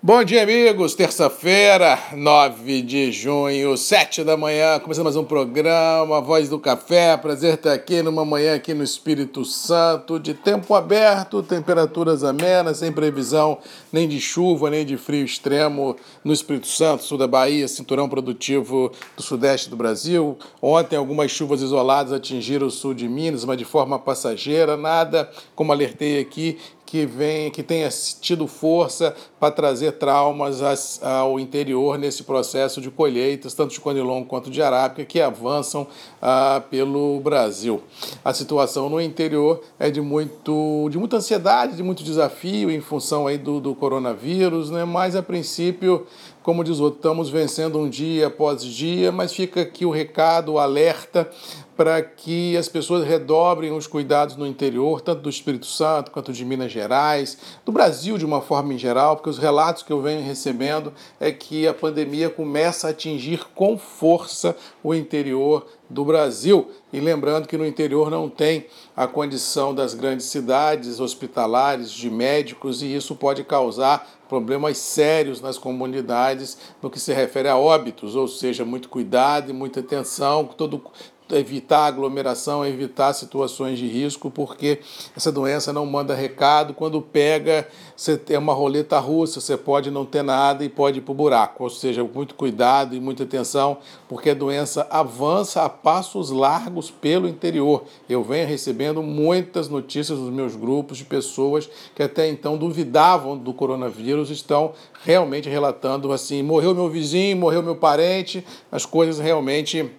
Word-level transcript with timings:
Bom 0.00 0.22
dia, 0.22 0.44
amigos. 0.44 0.94
Terça-feira, 0.94 1.98
9 2.12 2.82
de 2.82 3.10
junho, 3.10 3.76
7 3.76 4.22
da 4.22 4.36
manhã, 4.36 4.78
começando 4.78 5.06
mais 5.06 5.16
um 5.16 5.24
programa, 5.24 6.20
Voz 6.20 6.48
do 6.48 6.56
Café. 6.56 7.16
Prazer 7.16 7.54
estar 7.54 7.72
aqui 7.72 8.00
numa 8.00 8.24
manhã 8.24 8.54
aqui 8.54 8.72
no 8.72 8.84
Espírito 8.84 9.44
Santo, 9.44 10.20
de 10.20 10.34
tempo 10.34 10.72
aberto, 10.76 11.42
temperaturas 11.42 12.22
amenas, 12.22 12.76
sem 12.76 12.92
previsão 12.92 13.58
nem 13.92 14.08
de 14.08 14.20
chuva, 14.20 14.70
nem 14.70 14.86
de 14.86 14.96
frio 14.96 15.24
extremo 15.24 15.96
no 16.22 16.32
Espírito 16.32 16.68
Santo, 16.68 17.02
sul 17.02 17.18
da 17.18 17.26
Bahia, 17.26 17.66
cinturão 17.66 18.08
produtivo 18.08 18.92
do 19.16 19.22
sudeste 19.22 19.68
do 19.68 19.74
Brasil. 19.74 20.38
Ontem, 20.62 20.94
algumas 20.94 21.32
chuvas 21.32 21.60
isoladas 21.60 22.12
atingiram 22.12 22.68
o 22.68 22.70
sul 22.70 22.94
de 22.94 23.08
Minas, 23.08 23.44
mas 23.44 23.58
de 23.58 23.64
forma 23.64 23.98
passageira, 23.98 24.76
nada, 24.76 25.28
como 25.56 25.72
alertei 25.72 26.20
aqui, 26.20 26.56
que 26.88 27.04
vem, 27.04 27.50
que 27.50 27.62
tenha 27.62 27.86
tido 28.18 28.46
força 28.46 29.14
para 29.38 29.50
trazer 29.50 29.92
traumas 29.92 31.02
ao 31.02 31.38
interior 31.38 31.98
nesse 31.98 32.22
processo 32.22 32.80
de 32.80 32.90
colheitas, 32.90 33.52
tanto 33.52 33.74
de 33.74 33.80
conilon 33.80 34.24
quanto 34.24 34.50
de 34.50 34.62
arábica, 34.62 35.04
que 35.04 35.20
avançam 35.20 35.86
ah, 36.20 36.62
pelo 36.70 37.20
Brasil. 37.20 37.82
A 38.24 38.32
situação 38.32 38.88
no 38.88 38.98
interior 39.02 39.60
é 39.78 39.90
de, 39.90 40.00
muito, 40.00 40.88
de 40.90 40.96
muita 40.96 41.18
ansiedade, 41.18 41.76
de 41.76 41.82
muito 41.82 42.02
desafio 42.02 42.70
em 42.70 42.80
função 42.80 43.26
aí 43.26 43.36
do, 43.36 43.60
do 43.60 43.74
coronavírus, 43.74 44.70
né? 44.70 44.86
mas 44.86 45.14
a 45.14 45.22
princípio 45.22 46.06
como 46.48 46.64
diz 46.64 46.78
o 46.78 46.84
outro, 46.84 47.00
estamos 47.00 47.28
vencendo 47.28 47.78
um 47.78 47.86
dia 47.86 48.28
após 48.28 48.64
dia, 48.64 49.12
mas 49.12 49.34
fica 49.34 49.60
aqui 49.60 49.84
o 49.84 49.90
recado, 49.90 50.54
o 50.54 50.58
alerta 50.58 51.30
para 51.78 52.02
que 52.02 52.56
as 52.56 52.68
pessoas 52.68 53.06
redobrem 53.06 53.70
os 53.70 53.86
cuidados 53.86 54.34
no 54.34 54.44
interior, 54.44 55.00
tanto 55.00 55.22
do 55.22 55.30
Espírito 55.30 55.66
Santo 55.66 56.10
quanto 56.10 56.32
de 56.32 56.44
Minas 56.44 56.72
Gerais, 56.72 57.38
do 57.64 57.70
Brasil 57.70 58.18
de 58.18 58.26
uma 58.26 58.40
forma 58.40 58.74
em 58.74 58.78
geral, 58.78 59.14
porque 59.14 59.30
os 59.30 59.38
relatos 59.38 59.84
que 59.84 59.92
eu 59.92 60.02
venho 60.02 60.20
recebendo 60.20 60.92
é 61.20 61.30
que 61.30 61.68
a 61.68 61.72
pandemia 61.72 62.28
começa 62.28 62.88
a 62.88 62.90
atingir 62.90 63.46
com 63.54 63.78
força 63.78 64.56
o 64.82 64.92
interior 64.92 65.68
do 65.88 66.04
Brasil. 66.04 66.68
E 66.92 66.98
lembrando 66.98 67.46
que 67.46 67.56
no 67.56 67.64
interior 67.64 68.10
não 68.10 68.28
tem 68.28 68.66
a 68.96 69.06
condição 69.06 69.72
das 69.72 69.94
grandes 69.94 70.26
cidades 70.26 70.98
hospitalares, 70.98 71.92
de 71.92 72.10
médicos, 72.10 72.82
e 72.82 72.92
isso 72.92 73.14
pode 73.14 73.44
causar 73.44 74.18
problemas 74.28 74.78
sérios 74.78 75.40
nas 75.40 75.56
comunidades 75.56 76.58
no 76.82 76.90
que 76.90 76.98
se 77.00 77.12
refere 77.12 77.48
a 77.48 77.56
óbitos, 77.56 78.16
ou 78.16 78.26
seja, 78.26 78.64
muito 78.64 78.88
cuidado 78.88 79.50
e 79.50 79.54
muita 79.54 79.80
atenção, 79.80 80.44
todo 80.44 80.82
evitar 81.30 81.86
aglomeração, 81.86 82.64
evitar 82.64 83.12
situações 83.12 83.78
de 83.78 83.86
risco, 83.86 84.30
porque 84.30 84.80
essa 85.16 85.30
doença 85.30 85.72
não 85.72 85.84
manda 85.86 86.14
recado. 86.14 86.74
Quando 86.74 87.00
pega, 87.00 87.66
você 87.96 88.16
tem 88.16 88.36
uma 88.38 88.52
roleta 88.52 88.98
russa, 88.98 89.40
você 89.40 89.56
pode 89.56 89.90
não 89.90 90.04
ter 90.04 90.22
nada 90.22 90.64
e 90.64 90.68
pode 90.68 90.98
ir 90.98 91.02
para 91.02 91.12
o 91.12 91.14
buraco. 91.14 91.64
Ou 91.64 91.70
seja, 91.70 92.04
muito 92.04 92.34
cuidado 92.34 92.94
e 92.94 93.00
muita 93.00 93.24
atenção, 93.24 93.78
porque 94.08 94.30
a 94.30 94.34
doença 94.34 94.86
avança 94.90 95.62
a 95.62 95.68
passos 95.68 96.30
largos 96.30 96.90
pelo 96.90 97.28
interior. 97.28 97.84
Eu 98.08 98.22
venho 98.22 98.46
recebendo 98.46 99.02
muitas 99.02 99.68
notícias 99.68 100.18
dos 100.18 100.30
meus 100.30 100.54
grupos 100.56 100.98
de 100.98 101.04
pessoas 101.04 101.68
que 101.94 102.02
até 102.02 102.28
então 102.28 102.56
duvidavam 102.56 103.36
do 103.36 103.52
coronavírus, 103.52 104.30
estão 104.30 104.72
realmente 105.04 105.48
relatando 105.48 106.12
assim: 106.12 106.42
morreu 106.42 106.74
meu 106.74 106.88
vizinho, 106.88 107.36
morreu 107.36 107.62
meu 107.62 107.76
parente, 107.76 108.44
as 108.70 108.86
coisas 108.86 109.18
realmente 109.18 109.90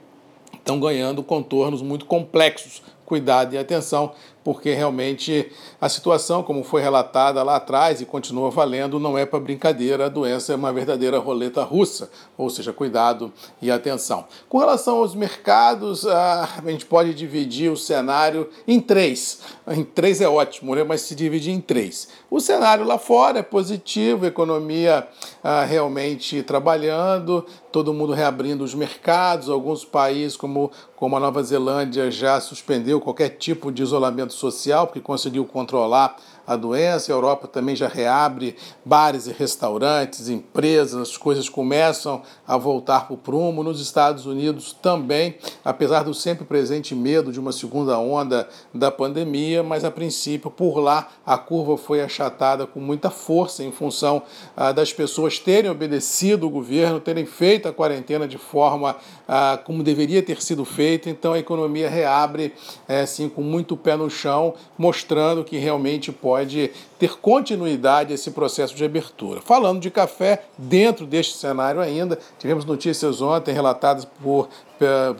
estão 0.69 0.79
ganhando 0.79 1.23
contornos 1.23 1.81
muito 1.81 2.05
complexos. 2.05 2.83
Cuidado 3.03 3.55
e 3.55 3.57
atenção, 3.57 4.11
porque 4.43 4.73
realmente 4.73 5.51
a 5.79 5.89
situação, 5.89 6.43
como 6.43 6.63
foi 6.63 6.81
relatada 6.81 7.43
lá 7.43 7.57
atrás 7.57 8.01
e 8.01 8.05
continua 8.05 8.49
valendo, 8.49 8.99
não 8.99 9.17
é 9.17 9.25
para 9.25 9.39
brincadeira, 9.39 10.05
a 10.05 10.09
doença 10.09 10.53
é 10.53 10.55
uma 10.55 10.71
verdadeira 10.71 11.19
roleta 11.19 11.63
russa, 11.63 12.09
ou 12.37 12.49
seja, 12.49 12.73
cuidado 12.73 13.31
e 13.61 13.69
atenção. 13.69 14.25
Com 14.47 14.57
relação 14.57 14.97
aos 14.97 15.13
mercados, 15.13 16.05
a 16.05 16.47
gente 16.65 16.85
pode 16.85 17.13
dividir 17.13 17.71
o 17.71 17.77
cenário 17.77 18.49
em 18.67 18.79
três. 18.79 19.39
Em 19.67 19.83
três 19.83 20.21
é 20.21 20.27
ótimo, 20.27 20.75
né? 20.75 20.83
mas 20.83 21.01
se 21.01 21.15
dividir 21.15 21.53
em 21.53 21.61
três. 21.61 22.07
O 22.29 22.39
cenário 22.39 22.85
lá 22.85 22.97
fora 22.97 23.39
é 23.39 23.43
positivo, 23.43 24.25
economia 24.25 25.07
ah, 25.43 25.63
realmente 25.63 26.41
trabalhando, 26.43 27.45
todo 27.71 27.93
mundo 27.93 28.13
reabrindo 28.13 28.63
os 28.63 28.73
mercados, 28.73 29.49
alguns 29.49 29.85
países 29.85 30.35
como, 30.35 30.71
como 30.95 31.15
a 31.15 31.19
Nova 31.19 31.41
Zelândia 31.43 32.09
já 32.09 32.39
suspendeu 32.39 32.99
qualquer 32.99 33.29
tipo 33.29 33.71
de 33.71 33.83
isolamento 33.83 34.28
social, 34.33 34.87
porque 34.87 35.01
conseguiu 35.01 35.45
controlar 35.45 36.15
a 36.49 36.55
doença. 36.55 37.11
A 37.11 37.15
Europa 37.15 37.47
também 37.47 37.75
já 37.75 37.87
reabre 37.87 38.55
bares 38.83 39.27
e 39.27 39.31
restaurantes, 39.31 40.29
empresas, 40.29 40.99
as 40.99 41.15
coisas 41.15 41.47
começam 41.47 42.23
a 42.47 42.57
voltar 42.57 43.05
para 43.05 43.13
o 43.13 43.17
prumo. 43.17 43.63
Nos 43.63 43.79
Estados 43.79 44.25
Unidos 44.25 44.75
também, 44.81 45.35
apesar 45.63 46.03
do 46.03 46.13
sempre 46.13 46.43
presente 46.45 46.95
medo 46.95 47.31
de 47.31 47.39
uma 47.39 47.51
segunda 47.51 47.99
onda 47.99 48.49
da 48.73 48.89
pandemia, 48.89 49.61
mas 49.61 49.85
a 49.85 49.91
princípio 49.91 50.49
por 50.49 50.79
lá 50.79 51.09
a 51.23 51.37
curva 51.37 51.77
foi 51.77 52.01
achatada 52.01 52.65
com 52.65 52.79
muita 52.79 53.11
força 53.11 53.63
em 53.63 53.71
função 53.71 54.23
ah, 54.57 54.71
das 54.71 54.91
pessoas 54.91 55.37
terem 55.37 55.69
obedecido 55.69 56.47
o 56.47 56.49
governo, 56.49 56.99
terem 56.99 57.27
feito 57.27 57.67
a 57.67 57.73
quarentena 57.73 58.27
de 58.27 58.39
forma 58.39 58.95
ah, 59.27 59.59
como 59.63 59.83
deveria 59.83 60.23
ter 60.23 60.41
sido 60.41 60.65
feita. 60.65 61.11
Então 61.11 61.33
a 61.33 61.39
economia 61.39 61.87
reabre 61.87 62.55
assim 62.87 63.29
com 63.29 63.43
muito 63.43 63.77
pé 63.77 63.95
no 63.95 64.09
chão, 64.09 64.55
mostrando 64.75 65.43
que 65.43 65.57
realmente 65.57 66.11
pode 66.11 66.38
pode 66.39 66.71
ter 66.97 67.17
continuidade 67.17 68.13
esse 68.13 68.31
processo 68.31 68.75
de 68.75 68.83
abertura. 68.83 69.41
Falando 69.41 69.81
de 69.81 69.91
café, 69.91 70.43
dentro 70.57 71.05
deste 71.05 71.37
cenário 71.37 71.81
ainda, 71.81 72.17
tivemos 72.37 72.65
notícias 72.65 73.21
ontem 73.21 73.53
relatadas 73.53 74.05
por 74.05 74.47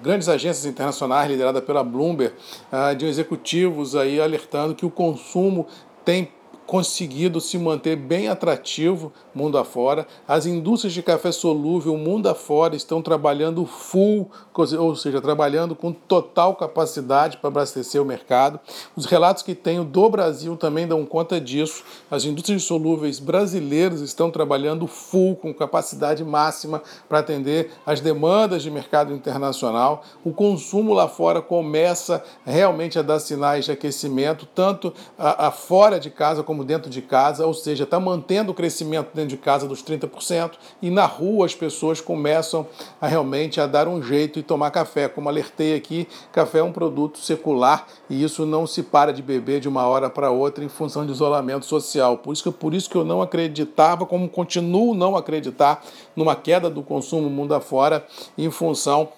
grandes 0.01 0.29
agências 0.29 0.65
internacionais 0.65 1.29
lideradas 1.29 1.63
pela 1.63 1.83
Bloomberg, 1.83 2.33
ah, 2.71 2.93
de 2.93 3.05
executivos 3.05 3.95
aí 3.95 4.21
alertando 4.21 4.73
que 4.73 4.85
o 4.85 4.89
consumo 4.89 5.67
tem 6.05 6.31
conseguido 6.69 7.41
se 7.41 7.57
manter 7.57 7.95
bem 7.95 8.27
atrativo 8.27 9.11
mundo 9.33 9.57
afora. 9.57 10.05
As 10.27 10.45
indústrias 10.45 10.93
de 10.93 11.01
café 11.01 11.31
solúvel 11.31 11.97
mundo 11.97 12.29
afora 12.29 12.75
estão 12.75 13.01
trabalhando 13.01 13.65
full, 13.65 14.29
ou 14.77 14.95
seja, 14.95 15.19
trabalhando 15.19 15.75
com 15.75 15.91
total 15.91 16.55
capacidade 16.55 17.37
para 17.37 17.47
abastecer 17.47 17.99
o 17.99 18.05
mercado. 18.05 18.59
Os 18.95 19.05
relatos 19.05 19.41
que 19.41 19.55
tenho 19.55 19.83
do 19.83 20.07
Brasil 20.11 20.55
também 20.55 20.87
dão 20.87 21.03
conta 21.07 21.41
disso. 21.41 21.83
As 22.11 22.23
indústrias 22.23 22.61
solúveis 22.61 23.17
brasileiras 23.17 24.01
estão 24.01 24.29
trabalhando 24.29 24.85
full, 24.85 25.35
com 25.37 25.51
capacidade 25.51 26.23
máxima 26.23 26.83
para 27.07 27.17
atender 27.17 27.71
as 27.83 27.99
demandas 27.99 28.61
de 28.61 28.69
mercado 28.69 29.11
internacional. 29.11 30.03
O 30.23 30.31
consumo 30.31 30.93
lá 30.93 31.07
fora 31.07 31.41
começa 31.41 32.23
realmente 32.45 32.99
a 32.99 33.01
dar 33.01 33.19
sinais 33.19 33.65
de 33.65 33.71
aquecimento, 33.71 34.45
tanto 34.45 34.93
a, 35.17 35.47
a 35.47 35.51
fora 35.51 35.99
de 35.99 36.11
casa 36.11 36.43
como 36.43 36.58
como 36.59 36.65
dentro 36.65 36.89
de 36.89 37.01
casa, 37.01 37.45
ou 37.45 37.53
seja, 37.53 37.85
está 37.85 37.99
mantendo 38.01 38.51
o 38.51 38.53
crescimento 38.53 39.11
dentro 39.13 39.29
de 39.29 39.37
casa 39.37 39.65
dos 39.65 39.81
30%, 39.81 40.51
e 40.81 40.89
na 40.89 41.05
rua 41.05 41.45
as 41.45 41.55
pessoas 41.55 42.01
começam 42.01 42.67
a 42.99 43.07
realmente 43.07 43.61
a 43.61 43.67
dar 43.67 43.87
um 43.87 44.03
jeito 44.03 44.39
e 44.39 44.43
tomar 44.43 44.71
café. 44.71 45.07
Como 45.07 45.29
alertei 45.29 45.73
aqui, 45.73 46.05
café 46.33 46.59
é 46.59 46.63
um 46.63 46.73
produto 46.73 47.17
secular 47.19 47.87
e 48.09 48.21
isso 48.21 48.45
não 48.45 48.67
se 48.67 48.83
para 48.83 49.13
de 49.13 49.21
beber 49.21 49.61
de 49.61 49.69
uma 49.69 49.87
hora 49.87 50.09
para 50.09 50.31
outra 50.31 50.65
em 50.65 50.69
função 50.69 51.05
de 51.05 51.13
isolamento 51.13 51.65
social. 51.65 52.17
Por 52.17 52.33
isso, 52.33 52.43
que, 52.43 52.51
por 52.51 52.73
isso 52.73 52.89
que 52.89 52.97
eu 52.97 53.05
não 53.05 53.21
acreditava, 53.21 54.05
como 54.05 54.27
continuo 54.27 54.93
não 54.93 55.15
acreditar, 55.15 55.81
numa 56.13 56.35
queda 56.35 56.69
do 56.69 56.83
consumo 56.83 57.29
mundo 57.29 57.53
afora 57.53 58.05
em 58.37 58.51
função 58.51 59.09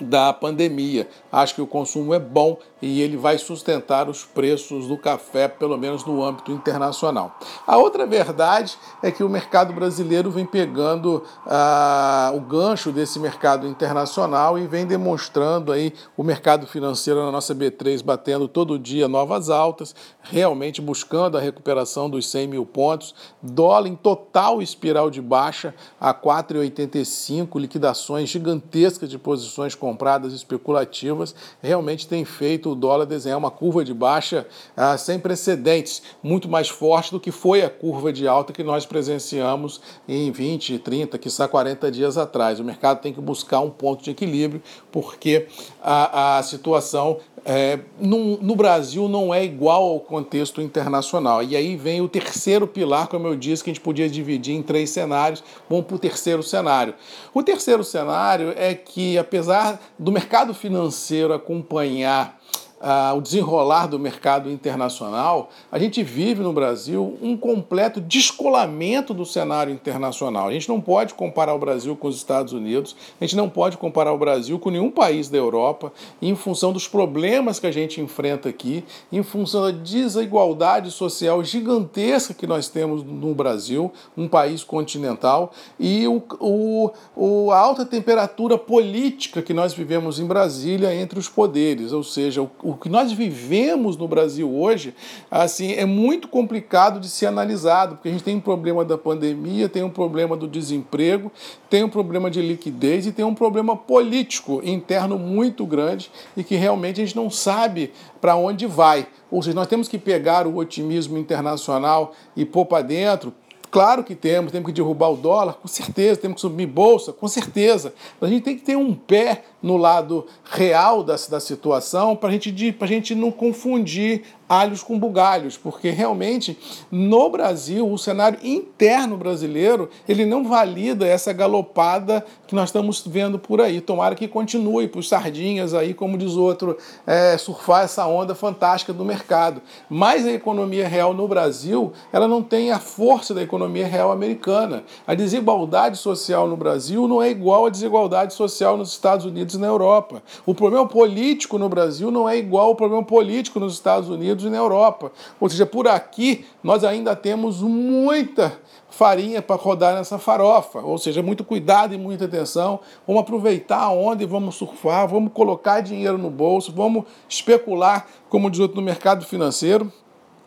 da 0.00 0.32
pandemia. 0.32 1.08
Acho 1.32 1.54
que 1.54 1.62
o 1.62 1.66
consumo 1.66 2.14
é 2.14 2.18
bom 2.18 2.58
e 2.82 3.00
ele 3.00 3.16
vai 3.16 3.38
sustentar 3.38 4.08
os 4.08 4.24
preços 4.24 4.86
do 4.86 4.96
café, 4.96 5.48
pelo 5.48 5.76
menos 5.76 6.04
no 6.04 6.22
âmbito 6.22 6.52
internacional. 6.52 7.38
A 7.66 7.76
outra 7.76 8.06
verdade 8.06 8.78
é 9.02 9.10
que 9.10 9.22
o 9.22 9.28
mercado 9.28 9.72
brasileiro 9.72 10.30
vem 10.30 10.46
pegando 10.46 11.22
ah, 11.46 12.32
o 12.34 12.40
gancho 12.40 12.90
desse 12.90 13.18
mercado 13.18 13.66
internacional 13.66 14.58
e 14.58 14.66
vem 14.66 14.86
demonstrando 14.86 15.72
aí 15.72 15.92
o 16.16 16.22
mercado 16.22 16.66
financeiro 16.66 17.24
na 17.24 17.30
nossa 17.30 17.54
B3 17.54 18.02
batendo 18.02 18.48
todo 18.48 18.78
dia 18.78 19.08
novas 19.08 19.50
altas, 19.50 19.94
realmente 20.22 20.80
buscando 20.80 21.36
a 21.36 21.40
recuperação 21.40 22.08
dos 22.08 22.28
100 22.28 22.48
mil 22.48 22.66
pontos, 22.66 23.14
dólar 23.42 23.88
em 23.88 23.94
total 23.94 24.62
espiral 24.62 25.10
de 25.10 25.20
baixa 25.20 25.74
a 26.00 26.14
4,85, 26.14 27.60
liquidações 27.60 28.28
gigantescas 28.28 29.08
de 29.08 29.18
posições 29.18 29.74
compradas 29.74 30.32
especulativas, 30.32 31.34
realmente 31.62 32.08
tem 32.08 32.24
feito 32.24 32.69
o 32.70 32.74
dólar 32.74 33.04
desenhar 33.04 33.38
uma 33.38 33.50
curva 33.50 33.84
de 33.84 33.92
baixa 33.92 34.46
ah, 34.76 34.96
sem 34.96 35.18
precedentes, 35.18 36.02
muito 36.22 36.48
mais 36.48 36.68
forte 36.68 37.10
do 37.10 37.20
que 37.20 37.30
foi 37.30 37.62
a 37.62 37.70
curva 37.70 38.12
de 38.12 38.26
alta 38.26 38.52
que 38.52 38.62
nós 38.62 38.86
presenciamos 38.86 39.80
em 40.08 40.30
20, 40.30 40.78
30, 40.78 41.18
quiçá 41.18 41.46
40 41.46 41.90
dias 41.90 42.16
atrás. 42.16 42.60
O 42.60 42.64
mercado 42.64 43.00
tem 43.00 43.12
que 43.12 43.20
buscar 43.20 43.60
um 43.60 43.70
ponto 43.70 44.02
de 44.02 44.10
equilíbrio, 44.10 44.62
porque 44.90 45.46
a, 45.82 46.38
a 46.38 46.42
situação 46.42 47.18
é, 47.44 47.78
no, 47.98 48.36
no, 48.38 48.54
Brasil 48.54 49.08
não 49.08 49.32
é 49.32 49.44
igual 49.44 49.82
ao 49.82 50.00
contexto 50.00 50.60
internacional. 50.60 51.42
E 51.42 51.56
aí 51.56 51.76
vem 51.76 52.00
o 52.00 52.08
terceiro 52.08 52.66
pilar, 52.66 53.08
como 53.08 53.26
eu 53.26 53.36
disse, 53.36 53.64
que 53.64 53.70
a 53.70 53.72
gente 53.72 53.82
podia 53.82 54.08
dividir 54.08 54.54
em 54.54 54.62
três 54.62 54.90
cenários. 54.90 55.42
Vamos 55.68 55.86
para 55.86 55.96
o 55.96 55.98
terceiro 55.98 56.42
cenário. 56.42 56.94
O 57.32 57.42
terceiro 57.42 57.82
cenário 57.82 58.52
é 58.56 58.74
que, 58.74 59.16
apesar 59.16 59.80
do 59.98 60.12
mercado 60.12 60.52
financeiro 60.52 61.32
acompanhar 61.32 62.39
ah, 62.80 63.12
o 63.14 63.20
desenrolar 63.20 63.86
do 63.86 63.98
mercado 63.98 64.50
internacional, 64.50 65.50
a 65.70 65.78
gente 65.78 66.02
vive 66.02 66.42
no 66.42 66.52
Brasil 66.52 67.18
um 67.20 67.36
completo 67.36 68.00
descolamento 68.00 69.12
do 69.12 69.26
cenário 69.26 69.72
internacional. 69.72 70.48
A 70.48 70.52
gente 70.52 70.68
não 70.68 70.80
pode 70.80 71.12
comparar 71.12 71.54
o 71.54 71.58
Brasil 71.58 71.94
com 71.94 72.08
os 72.08 72.16
Estados 72.16 72.54
Unidos, 72.54 72.96
a 73.20 73.24
gente 73.24 73.36
não 73.36 73.50
pode 73.50 73.76
comparar 73.76 74.12
o 74.12 74.18
Brasil 74.18 74.58
com 74.58 74.70
nenhum 74.70 74.90
país 74.90 75.28
da 75.28 75.36
Europa, 75.36 75.92
em 76.22 76.34
função 76.34 76.72
dos 76.72 76.88
problemas 76.88 77.60
que 77.60 77.66
a 77.66 77.72
gente 77.72 78.00
enfrenta 78.00 78.48
aqui, 78.48 78.82
em 79.12 79.22
função 79.22 79.62
da 79.62 79.70
desigualdade 79.70 80.90
social 80.90 81.44
gigantesca 81.44 82.32
que 82.32 82.46
nós 82.46 82.68
temos 82.68 83.02
no 83.02 83.34
Brasil, 83.34 83.92
um 84.16 84.26
país 84.26 84.64
continental, 84.64 85.52
e 85.78 86.08
o, 86.08 86.22
o, 86.40 86.90
o 87.14 87.50
a 87.50 87.58
alta 87.58 87.84
temperatura 87.84 88.56
política 88.56 89.42
que 89.42 89.52
nós 89.52 89.74
vivemos 89.74 90.18
em 90.18 90.26
Brasília 90.26 90.94
entre 90.94 91.18
os 91.18 91.28
poderes, 91.28 91.92
ou 91.92 92.02
seja, 92.02 92.40
o 92.40 92.69
o 92.70 92.76
que 92.76 92.88
nós 92.88 93.12
vivemos 93.12 93.96
no 93.96 94.06
Brasil 94.06 94.50
hoje, 94.50 94.94
assim, 95.30 95.72
é 95.72 95.84
muito 95.84 96.28
complicado 96.28 97.00
de 97.00 97.08
ser 97.08 97.26
analisado, 97.26 97.96
porque 97.96 98.08
a 98.08 98.12
gente 98.12 98.22
tem 98.22 98.36
um 98.36 98.40
problema 98.40 98.84
da 98.84 98.96
pandemia, 98.96 99.68
tem 99.68 99.82
um 99.82 99.90
problema 99.90 100.36
do 100.36 100.46
desemprego, 100.46 101.32
tem 101.68 101.82
um 101.82 101.88
problema 101.88 102.30
de 102.30 102.40
liquidez 102.40 103.06
e 103.06 103.12
tem 103.12 103.24
um 103.24 103.34
problema 103.34 103.76
político 103.76 104.60
interno 104.64 105.18
muito 105.18 105.66
grande 105.66 106.10
e 106.36 106.44
que 106.44 106.54
realmente 106.54 107.00
a 107.00 107.04
gente 107.04 107.16
não 107.16 107.28
sabe 107.28 107.92
para 108.20 108.36
onde 108.36 108.66
vai. 108.66 109.06
Ou 109.30 109.42
seja, 109.42 109.54
nós 109.54 109.66
temos 109.66 109.88
que 109.88 109.98
pegar 109.98 110.46
o 110.46 110.56
otimismo 110.56 111.18
internacional 111.18 112.12
e 112.36 112.44
pôr 112.44 112.66
para 112.66 112.82
dentro, 112.82 113.32
Claro 113.70 114.02
que 114.02 114.16
temos, 114.16 114.50
temos 114.50 114.66
que 114.66 114.72
derrubar 114.72 115.10
o 115.10 115.16
dólar, 115.16 115.54
com 115.54 115.68
certeza, 115.68 116.20
temos 116.20 116.36
que 116.36 116.40
subir 116.40 116.66
bolsa, 116.66 117.12
com 117.12 117.28
certeza. 117.28 117.94
Mas 118.20 118.28
a 118.28 118.32
gente 118.32 118.42
tem 118.42 118.58
que 118.58 118.64
ter 118.64 118.76
um 118.76 118.92
pé 118.92 119.44
no 119.62 119.76
lado 119.76 120.26
real 120.44 121.02
da, 121.02 121.16
da 121.28 121.40
situação 121.40 122.16
para 122.16 122.30
gente, 122.30 122.76
a 122.80 122.86
gente 122.86 123.14
não 123.14 123.30
confundir 123.30 124.22
alhos 124.50 124.82
com 124.82 124.98
bugalhos, 124.98 125.56
porque 125.56 125.90
realmente 125.90 126.58
no 126.90 127.30
Brasil, 127.30 127.88
o 127.88 127.96
cenário 127.96 128.36
interno 128.42 129.16
brasileiro, 129.16 129.88
ele 130.08 130.26
não 130.26 130.42
valida 130.42 131.06
essa 131.06 131.32
galopada 131.32 132.26
que 132.48 132.54
nós 132.56 132.70
estamos 132.70 133.00
vendo 133.06 133.38
por 133.38 133.60
aí. 133.60 133.80
Tomara 133.80 134.16
que 134.16 134.26
continue 134.26 134.88
para 134.88 134.98
os 134.98 135.08
sardinhas 135.08 135.72
aí, 135.72 135.94
como 135.94 136.18
diz 136.18 136.32
outro, 136.32 136.76
é, 137.06 137.38
surfar 137.38 137.84
essa 137.84 138.04
onda 138.08 138.34
fantástica 138.34 138.92
do 138.92 139.04
mercado. 139.04 139.62
Mas 139.88 140.26
a 140.26 140.32
economia 140.32 140.88
real 140.88 141.14
no 141.14 141.28
Brasil, 141.28 141.92
ela 142.12 142.26
não 142.26 142.42
tem 142.42 142.72
a 142.72 142.80
força 142.80 143.32
da 143.32 143.42
economia 143.42 143.86
real 143.86 144.10
americana. 144.10 144.82
A 145.06 145.14
desigualdade 145.14 145.96
social 145.96 146.48
no 146.48 146.56
Brasil 146.56 147.06
não 147.06 147.22
é 147.22 147.30
igual 147.30 147.66
à 147.66 147.70
desigualdade 147.70 148.34
social 148.34 148.76
nos 148.76 148.90
Estados 148.90 149.24
Unidos 149.24 149.49
e 149.54 149.58
na 149.58 149.66
Europa. 149.66 150.22
O 150.46 150.54
problema 150.54 150.86
político 150.86 151.58
no 151.58 151.68
Brasil 151.68 152.10
não 152.10 152.28
é 152.28 152.36
igual 152.36 152.68
ao 152.68 152.76
problema 152.76 153.04
político 153.04 153.58
nos 153.58 153.74
Estados 153.74 154.08
Unidos 154.08 154.20
Unidos 154.20 154.44
e 154.44 154.50
na 154.50 154.58
Europa. 154.58 155.10
Ou 155.40 155.48
seja, 155.48 155.66
por 155.66 155.88
aqui 155.88 156.44
nós 156.62 156.84
ainda 156.84 157.16
temos 157.16 157.62
muita 157.62 158.52
farinha 158.90 159.40
para 159.40 159.56
rodar 159.56 159.94
nessa 159.94 160.18
farofa. 160.18 160.80
Ou 160.80 160.98
seja, 160.98 161.22
muito 161.22 161.42
cuidado 161.42 161.94
e 161.94 161.98
muita 161.98 162.26
atenção. 162.26 162.80
Vamos 163.06 163.22
aproveitar 163.22 163.80
a 163.80 163.90
onda 163.90 164.22
e 164.22 164.26
vamos 164.26 164.54
surfar, 164.56 165.08
vamos 165.08 165.32
colocar 165.32 165.80
dinheiro 165.80 166.18
no 166.18 166.30
bolso, 166.30 166.72
vamos 166.72 167.04
especular, 167.28 168.06
como 168.28 168.50
diz 168.50 168.60
outro, 168.60 168.76
no 168.76 168.82
mercado 168.82 169.24
financeiro 169.24 169.90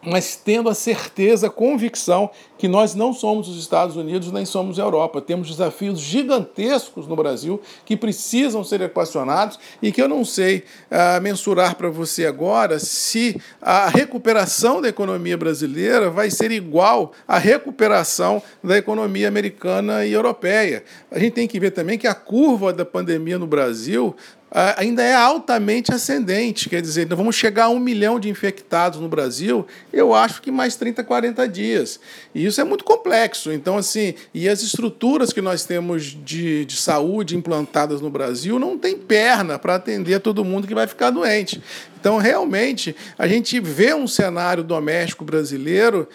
mas 0.06 0.36
tendo 0.36 0.70
a 0.70 0.74
certeza, 0.74 1.48
a 1.48 1.50
convicção 1.50 2.30
que 2.58 2.68
nós 2.68 2.96
não 2.96 3.14
somos 3.14 3.50
os 3.50 3.58
Estados 3.58 3.96
Unidos 3.96 4.32
nem 4.32 4.46
somos 4.46 4.80
a 4.80 4.84
Europa. 4.84 5.22
Temos 5.22 5.50
desafios 5.50 6.00
gigantescos 6.00 7.08
no 7.08 7.16
Brasil 7.16 7.62
que 7.86 7.98
precisam 7.98 8.64
ser 8.64 8.82
equacionados 8.82 9.60
e 9.82 9.92
que 9.92 10.02
eu 10.02 10.08
não 10.08 10.24
sei 10.24 10.64
uh, 10.90 11.22
mensurar 11.22 11.76
para 11.76 11.90
você 11.90 12.26
agora 12.26 12.80
se 12.80 13.40
a 13.62 13.90
recuperação 13.90 14.82
da 14.82 14.88
economia 14.88 15.38
brasileira 15.38 16.10
vai 16.10 16.30
ser 16.30 16.52
igual 16.52 17.12
à 17.28 17.38
recuperação 17.38 18.42
da 18.64 18.78
economia 18.78 19.28
americana 19.28 20.06
e 20.06 20.14
europeia. 20.14 20.84
A 21.12 21.20
gente 21.20 21.34
tem 21.34 21.48
que 21.48 21.60
ver 21.60 21.72
também 21.72 21.98
que 21.98 22.08
a 22.08 22.16
curva 22.16 22.72
da 22.72 22.86
pandemia 22.86 23.38
no 23.38 23.48
Brasil 23.48 24.16
ainda 24.54 25.02
é 25.02 25.16
altamente 25.16 25.94
ascendente. 25.94 26.70
Quer 26.70 26.82
dizer, 26.82 27.06
então 27.06 27.18
vamos 27.18 27.36
chegar 27.36 27.66
a 27.66 27.70
um 27.70 27.80
milhão 27.80 28.20
de 28.20 28.30
infectados 28.30 29.00
no 29.00 29.10
Brasil, 29.10 29.66
eu 29.92 30.14
acho 30.14 30.42
que 30.42 30.52
mais 30.52 30.76
30, 30.76 31.04
40 31.04 31.48
dias. 31.48 32.00
E 32.36 32.46
isso 32.46 32.62
é 32.62 32.64
muito 32.64 32.84
complexo. 32.84 33.52
Então, 33.52 33.78
assim, 33.78 34.14
e 34.34 34.48
as 34.48 34.62
estruturas 34.62 35.34
que 35.34 35.42
nós 35.42 35.66
temos 35.66 36.04
de, 36.04 36.66
de 36.66 36.78
saúde 36.78 37.36
implantadas 37.36 38.00
no 38.00 38.10
Brasil 38.10 38.60
não 38.60 38.78
tem 38.78 38.98
perna 38.98 39.58
para 39.58 39.76
atender 39.76 40.20
todo 40.20 40.46
mundo 40.46 40.68
que 40.68 40.76
vai 40.76 40.86
ficar 40.86 41.10
doente. 41.10 41.62
Então, 42.04 42.18
realmente, 42.18 42.94
a 43.18 43.30
gente 43.30 43.62
vê 43.62 43.94
um 43.94 44.10
cenário 44.10 44.62
doméstico 44.62 45.24
brasileiro 45.24 46.06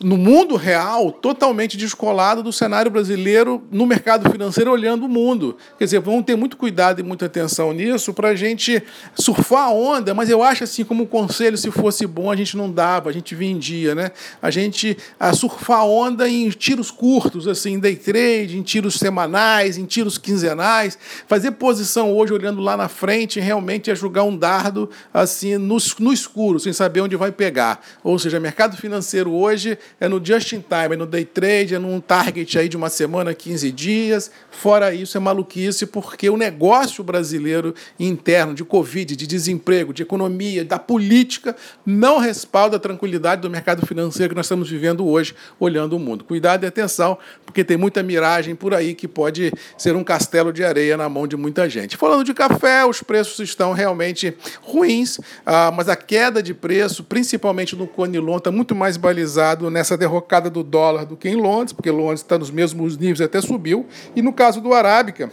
no 0.00 0.16
mundo 0.18 0.56
real, 0.56 1.10
totalmente 1.10 1.76
descolado 1.76 2.42
do 2.42 2.52
cenário 2.52 2.90
brasileiro 2.90 3.62
no 3.70 3.86
mercado 3.86 4.30
financeiro, 4.30 4.70
olhando 4.70 5.06
o 5.06 5.08
mundo. 5.08 5.56
Quer 5.78 5.84
dizer, 5.84 6.00
vamos 6.00 6.24
ter 6.24 6.36
muito 6.36 6.56
cuidado 6.56 7.00
e 7.00 7.02
muita 7.02 7.26
atenção 7.26 7.72
nisso 7.72 8.12
para 8.12 8.30
a 8.30 8.34
gente 8.34 8.82
surfar 9.14 9.68
a 9.68 9.70
onda, 9.70 10.12
mas 10.12 10.28
eu 10.28 10.42
acho 10.42 10.64
assim, 10.64 10.84
como 10.84 11.06
conselho, 11.06 11.56
se 11.56 11.70
fosse 11.70 12.06
bom, 12.06 12.30
a 12.30 12.36
gente 12.36 12.56
não 12.56 12.70
dava, 12.70 13.08
a 13.08 13.12
gente 13.12 13.34
vendia, 13.34 13.94
né? 13.94 14.10
A 14.42 14.50
gente 14.50 14.98
a 15.18 15.32
surfar 15.32 15.78
a 15.78 15.84
onda 15.86 16.28
em 16.28 16.50
tiros 16.50 16.90
curtos, 16.90 17.48
assim, 17.48 17.74
em 17.74 17.78
day 17.78 17.96
trade, 17.96 18.58
em 18.58 18.62
tiros 18.62 18.96
semanais, 18.96 19.78
em 19.78 19.86
tiros 19.86 20.18
quinzenais, 20.18 20.98
fazer 21.26 21.52
posição 21.52 22.12
hoje 22.12 22.34
olhando 22.34 22.60
lá 22.60 22.76
na 22.76 22.88
frente, 22.88 23.40
realmente 23.40 23.90
é 23.90 23.94
jogar 23.94 24.24
um 24.24 24.36
dardo 24.36 24.90
assim 25.14 25.35
no, 25.58 25.76
no 25.98 26.12
escuro, 26.12 26.58
sem 26.58 26.72
saber 26.72 27.00
onde 27.00 27.16
vai 27.16 27.30
pegar. 27.30 27.80
Ou 28.02 28.18
seja, 28.18 28.40
mercado 28.40 28.76
financeiro 28.76 29.32
hoje 29.32 29.78
é 30.00 30.08
no 30.08 30.24
just 30.24 30.52
in 30.52 30.60
time, 30.60 30.94
é 30.94 30.96
no 30.96 31.06
day 31.06 31.24
trade, 31.24 31.74
é 31.74 31.78
num 31.78 32.00
target 32.00 32.58
aí 32.58 32.68
de 32.68 32.76
uma 32.76 32.88
semana, 32.88 33.34
15 33.34 33.70
dias. 33.72 34.30
Fora 34.50 34.94
isso, 34.94 35.16
é 35.16 35.20
maluquice, 35.20 35.86
porque 35.86 36.30
o 36.30 36.36
negócio 36.36 37.04
brasileiro 37.04 37.74
interno 37.98 38.54
de 38.54 38.64
Covid, 38.64 39.14
de 39.14 39.26
desemprego, 39.26 39.92
de 39.92 40.02
economia, 40.02 40.64
da 40.64 40.78
política, 40.78 41.54
não 41.84 42.18
respalda 42.18 42.76
a 42.76 42.80
tranquilidade 42.80 43.42
do 43.42 43.50
mercado 43.50 43.86
financeiro 43.86 44.30
que 44.30 44.36
nós 44.36 44.46
estamos 44.46 44.68
vivendo 44.68 45.06
hoje, 45.06 45.34
olhando 45.60 45.96
o 45.96 45.98
mundo. 45.98 46.24
Cuidado 46.24 46.64
e 46.64 46.66
atenção, 46.66 47.18
porque 47.44 47.62
tem 47.62 47.76
muita 47.76 48.02
miragem 48.02 48.54
por 48.54 48.74
aí 48.74 48.94
que 48.94 49.06
pode 49.06 49.52
ser 49.76 49.94
um 49.94 50.04
castelo 50.04 50.52
de 50.52 50.64
areia 50.64 50.96
na 50.96 51.08
mão 51.08 51.26
de 51.26 51.36
muita 51.36 51.68
gente. 51.68 51.96
Falando 51.96 52.24
de 52.24 52.34
café, 52.34 52.84
os 52.84 53.02
preços 53.02 53.38
estão 53.40 53.72
realmente 53.72 54.36
ruins, 54.62 55.18
ah, 55.44 55.72
mas 55.74 55.88
a 55.88 55.96
queda 55.96 56.42
de 56.42 56.52
preço, 56.52 57.04
principalmente 57.04 57.76
no 57.76 57.86
Conilon, 57.86 58.38
está 58.38 58.50
muito 58.50 58.74
mais 58.74 58.96
balizado 58.96 59.70
nessa 59.70 59.96
derrocada 59.96 60.50
do 60.50 60.62
dólar 60.62 61.04
do 61.04 61.16
que 61.16 61.28
em 61.28 61.36
Londres, 61.36 61.72
porque 61.72 61.90
Londres 61.90 62.20
está 62.20 62.38
nos 62.38 62.50
mesmos 62.50 62.96
níveis, 62.96 63.20
até 63.20 63.40
subiu. 63.40 63.86
E 64.14 64.22
no 64.22 64.32
caso 64.32 64.60
do 64.60 64.72
Arábica, 64.72 65.30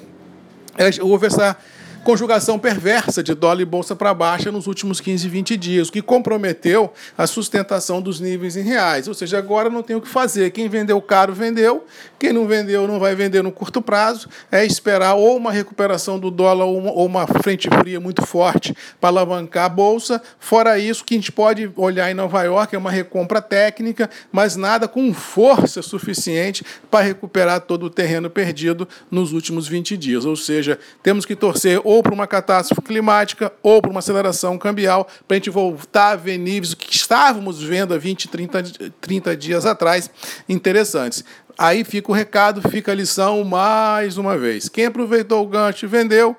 houve 1.02 1.28
essa 1.28 1.58
conjugação 2.04 2.60
perversa 2.60 3.24
de 3.24 3.34
dólar 3.34 3.62
e 3.62 3.66
bolsa 3.66 3.96
para 3.96 4.14
baixa 4.14 4.52
nos 4.52 4.68
últimos 4.68 5.00
15, 5.00 5.28
20 5.28 5.58
dias, 5.58 5.90
que 5.90 6.02
comprometeu 6.02 6.92
a 7.18 7.26
sustentação 7.26 8.02
dos 8.02 8.20
níveis 8.20 8.58
em 8.58 8.64
reais. 8.64 9.08
Ou 9.08 9.14
seja, 9.14 9.38
agora 9.38 9.70
não 9.70 9.82
tem 9.82 9.96
o 9.96 10.02
que 10.02 10.08
fazer. 10.08 10.52
Quem 10.52 10.68
vendeu 10.68 11.02
caro, 11.02 11.34
vendeu. 11.34 11.86
Quem 12.20 12.34
não 12.34 12.46
vendeu, 12.46 12.88
não 12.88 13.00
vai 13.00 13.16
vender 13.16 13.42
no 13.42 13.52
curto 13.52 13.82
prazo. 13.82 14.28
É 14.52 14.66
esperar 14.66 15.16
ou 15.16 15.38
uma 15.38 15.52
recuperação 15.52 16.20
do 16.20 16.30
dólar 16.30 16.66
ou 16.66 17.06
uma, 17.06 17.26
frente 17.26 17.70
fria 17.70 18.00
muito 18.00 18.26
forte 18.26 18.76
para 19.00 19.10
alavancar 19.10 19.66
a 19.66 19.70
bolsa. 19.70 20.22
Fora 20.40 20.78
isso, 20.78 21.06
que 21.06 21.14
a 21.14 21.18
gente 21.18 21.32
pode 21.32 21.72
olhar 21.76 22.12
em 22.12 22.14
Nova 22.14 22.44
York 22.44 22.76
é 22.76 22.78
uma 22.78 22.92
recompra 22.92 23.42
técnica, 23.42 24.10
mas 24.32 24.56
nada 24.56 24.88
com 24.88 25.14
força 25.14 25.82
suficiente 25.82 26.66
para 26.92 27.06
recuperar 27.06 27.62
todo 27.62 27.86
o 27.86 27.90
terreno 27.90 28.30
perdido 28.30 28.88
nos 29.10 29.32
últimos 29.32 29.68
20 29.68 29.96
dias. 29.96 30.26
Ou 30.26 30.36
seja, 30.36 30.78
temos 31.02 31.26
que 31.26 31.36
torcer 31.36 31.82
para 32.02 32.14
uma 32.14 32.26
catástrofe 32.26 32.82
climática 32.82 33.52
ou 33.62 33.82
para 33.82 33.92
uma 33.92 34.00
aceleração 34.00 34.58
cambial, 34.58 35.08
para 35.28 35.36
a 35.36 35.38
gente 35.38 35.50
voltar 35.50 36.12
a 36.12 36.16
ver 36.16 36.38
níveis 36.38 36.74
que 36.74 36.96
estávamos 36.96 37.62
vendo 37.62 37.94
há 37.94 37.98
20, 37.98 38.30
30, 38.30 38.64
30 39.02 39.38
dias 39.38 39.66
atrás, 39.66 40.10
interessantes. 40.48 41.24
Aí 41.58 41.84
fica 41.84 42.12
o 42.12 42.16
recado, 42.16 42.68
fica 42.68 42.92
a 42.92 42.96
lição 42.96 43.44
mais 43.44 44.18
uma 44.18 44.38
vez. 44.38 44.68
Quem 44.70 44.86
aproveitou 44.86 45.44
o 45.44 45.48
gancho 45.48 45.86
e 45.86 45.88
vendeu, 45.88 46.36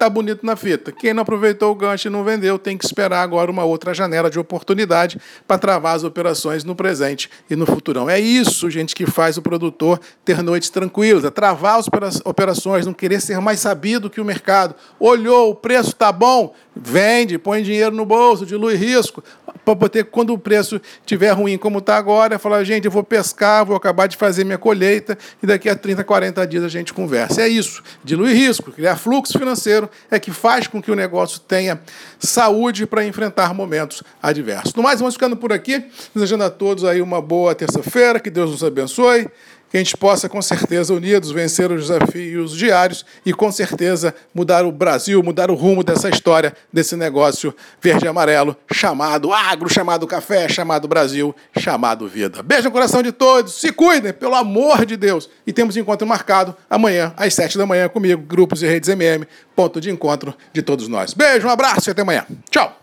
tá 0.00 0.08
bonito 0.08 0.46
na 0.46 0.56
fita. 0.56 0.90
Quem 0.90 1.12
não 1.12 1.20
aproveitou 1.20 1.70
o 1.70 1.74
gancho 1.74 2.08
e 2.08 2.10
não 2.10 2.24
vendeu, 2.24 2.58
tem 2.58 2.74
que 2.78 2.86
esperar 2.86 3.20
agora 3.20 3.50
uma 3.50 3.64
outra 3.64 3.92
janela 3.92 4.30
de 4.30 4.38
oportunidade 4.38 5.20
para 5.46 5.58
travar 5.58 5.94
as 5.94 6.04
operações 6.04 6.64
no 6.64 6.74
presente 6.74 7.28
e 7.50 7.54
no 7.54 7.66
futurão. 7.66 8.08
É 8.08 8.18
isso, 8.18 8.70
gente, 8.70 8.94
que 8.94 9.04
faz 9.04 9.36
o 9.36 9.42
produtor 9.42 10.00
ter 10.24 10.42
noites 10.42 10.70
tranquilas, 10.70 11.22
é 11.22 11.30
travar 11.30 11.78
as 11.78 11.86
operações, 12.24 12.86
não 12.86 12.94
querer 12.94 13.20
ser 13.20 13.38
mais 13.40 13.60
sabido 13.60 14.08
que 14.08 14.22
o 14.22 14.24
mercado. 14.24 14.74
Olhou, 14.98 15.50
o 15.50 15.54
preço 15.54 15.94
tá 15.94 16.10
bom, 16.10 16.54
vende, 16.74 17.36
põe 17.36 17.62
dinheiro 17.62 17.94
no 17.94 18.06
bolso, 18.06 18.46
dilui 18.46 18.76
risco, 18.76 19.22
para 19.66 19.76
poder, 19.76 20.04
quando 20.04 20.32
o 20.32 20.38
preço 20.38 20.80
estiver 21.00 21.30
ruim 21.32 21.58
como 21.58 21.78
está 21.78 21.98
agora, 21.98 22.38
falar, 22.38 22.64
gente, 22.64 22.86
eu 22.86 22.90
vou 22.90 23.04
pescar, 23.04 23.66
vou 23.66 23.76
acabar 23.76 24.06
de 24.06 24.16
fazer 24.16 24.44
minha 24.44 24.56
colheita 24.56 25.18
e 25.42 25.46
daqui 25.46 25.68
a 25.68 25.76
30, 25.76 26.02
40 26.04 26.46
dias 26.46 26.64
a 26.64 26.68
gente 26.68 26.94
conversa. 26.94 27.42
É 27.42 27.48
isso, 27.48 27.82
diluir 28.02 28.34
risco, 28.34 28.72
criar 28.72 28.96
fluxo 28.96 29.38
financeiro 29.38 29.89
é 30.10 30.18
que 30.18 30.30
faz 30.30 30.66
com 30.66 30.82
que 30.82 30.90
o 30.90 30.94
negócio 30.94 31.40
tenha 31.40 31.80
saúde 32.18 32.86
para 32.86 33.04
enfrentar 33.04 33.54
momentos 33.54 34.02
adversos. 34.22 34.74
No 34.74 34.82
mais, 34.82 35.00
vamos 35.00 35.14
ficando 35.14 35.36
por 35.36 35.52
aqui, 35.52 35.84
desejando 36.14 36.44
a 36.44 36.50
todos 36.50 36.84
aí 36.84 37.00
uma 37.00 37.20
boa 37.20 37.54
terça-feira, 37.54 38.20
que 38.20 38.30
Deus 38.30 38.50
nos 38.50 38.64
abençoe 38.64 39.28
que 39.70 39.76
a 39.76 39.80
gente 39.80 39.96
possa, 39.96 40.28
com 40.28 40.42
certeza, 40.42 40.92
unidos, 40.92 41.30
vencer 41.30 41.70
os 41.70 41.88
desafios 41.88 42.56
diários 42.56 43.06
e, 43.24 43.32
com 43.32 43.52
certeza, 43.52 44.12
mudar 44.34 44.64
o 44.64 44.72
Brasil, 44.72 45.22
mudar 45.22 45.50
o 45.50 45.54
rumo 45.54 45.84
dessa 45.84 46.08
história, 46.08 46.52
desse 46.72 46.96
negócio 46.96 47.54
verde 47.80 48.04
e 48.04 48.08
amarelo, 48.08 48.56
chamado 48.72 49.32
agro, 49.32 49.72
chamado 49.72 50.06
café, 50.06 50.48
chamado 50.48 50.88
Brasil, 50.88 51.34
chamado 51.56 52.08
vida. 52.08 52.42
Beijo 52.42 52.64
no 52.64 52.72
coração 52.72 53.00
de 53.00 53.12
todos, 53.12 53.54
se 53.54 53.70
cuidem, 53.70 54.12
pelo 54.12 54.34
amor 54.34 54.84
de 54.84 54.96
Deus. 54.96 55.30
E 55.46 55.52
temos 55.52 55.76
encontro 55.76 56.06
marcado 56.06 56.56
amanhã, 56.68 57.14
às 57.16 57.32
sete 57.32 57.56
da 57.56 57.64
manhã, 57.64 57.88
comigo, 57.88 58.22
Grupos 58.22 58.62
e 58.62 58.66
Redes 58.66 58.88
MM, 58.88 59.26
ponto 59.54 59.80
de 59.80 59.90
encontro 59.90 60.34
de 60.52 60.62
todos 60.62 60.88
nós. 60.88 61.14
Beijo, 61.14 61.46
um 61.46 61.50
abraço 61.50 61.88
e 61.88 61.92
até 61.92 62.02
amanhã. 62.02 62.26
Tchau! 62.50 62.79